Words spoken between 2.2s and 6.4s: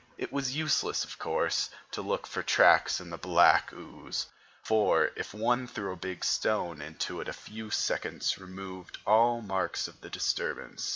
for tracks in the black ooze, for if one threw a big